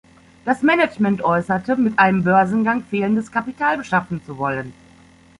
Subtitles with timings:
[0.45, 4.73] Das Management äußerte, mit einem Börsengang fehlendes Kapital beschaffen zu wollen.